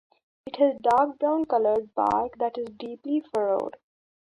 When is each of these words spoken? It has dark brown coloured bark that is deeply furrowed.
It 0.47 0.55
has 0.55 0.79
dark 0.81 1.19
brown 1.19 1.45
coloured 1.45 1.93
bark 1.93 2.35
that 2.39 2.57
is 2.57 2.69
deeply 2.79 3.19
furrowed. 3.35 3.77